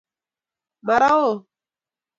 Mara 0.85 1.09
ooo 1.21 1.35